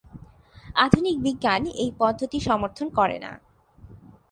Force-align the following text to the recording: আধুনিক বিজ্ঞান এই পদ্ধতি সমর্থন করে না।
আধুনিক 0.75 1.15
বিজ্ঞান 1.19 1.63
এই 1.83 1.91
পদ্ধতি 1.99 2.39
সমর্থন 2.39 2.87
করে 2.89 3.17
না। 3.19 3.31